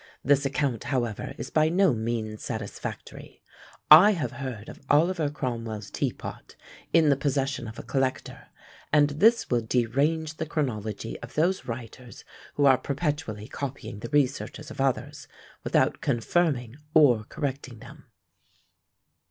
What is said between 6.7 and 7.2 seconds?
in the